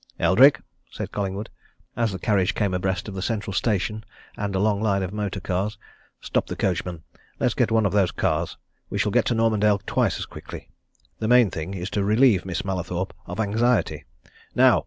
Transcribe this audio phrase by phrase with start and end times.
[0.19, 0.59] "Eldrick!"
[0.89, 1.51] said Collingwood,
[1.95, 4.03] as the carriage came abreast of the Central Station
[4.35, 5.77] and a long line of motorcars.
[6.19, 7.03] "Stop the coachman!
[7.39, 8.57] Let's get one of those cars
[8.89, 10.71] we shall get to Normandale twice as quickly.
[11.19, 14.05] The main thing is to relieve Miss Mallathorpe of anxiety.
[14.55, 14.79] Now!"